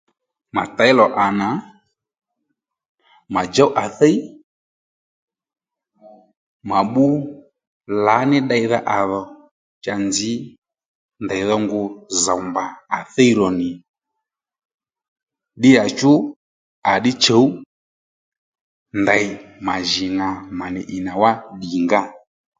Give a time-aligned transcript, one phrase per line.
[0.55, 1.49] Mà těy lò à nà
[3.33, 4.17] mà djów à thíy
[6.69, 7.05] mà bbú
[8.05, 9.21] lǎní ddeydha à dhò
[9.83, 10.33] cha nzǐ
[11.23, 11.81] ndèy dho ngu
[12.23, 12.65] zòw mbà
[12.97, 13.69] à thíy rò nì
[15.57, 16.11] ddíyàchú
[16.91, 17.45] à ddí chǔw
[19.01, 19.25] ndèy
[19.65, 20.29] mà jì ŋà
[20.59, 22.01] mà nì ì nà wá ddǐngǎ